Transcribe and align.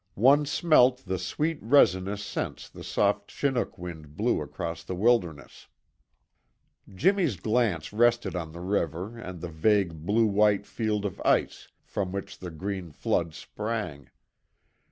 One 0.17 0.47
smelt 0.47 1.05
the 1.05 1.19
sweet 1.19 1.59
resinous 1.61 2.23
scents 2.25 2.69
the 2.69 2.83
soft 2.83 3.29
Chinook 3.29 3.77
wind 3.77 4.17
blew 4.17 4.41
across 4.41 4.83
the 4.83 4.95
wilderness. 4.95 5.67
Jimmy's 6.91 7.35
glance 7.35 7.93
rested 7.93 8.35
on 8.35 8.51
the 8.51 8.61
river 8.61 9.15
and 9.15 9.41
the 9.41 9.49
vague 9.49 10.03
blue 10.03 10.25
white 10.25 10.65
field 10.65 11.05
of 11.05 11.21
ice 11.23 11.67
from 11.83 12.11
which 12.11 12.39
the 12.39 12.49
green 12.49 12.91
flood 12.91 13.35
sprang. 13.35 14.09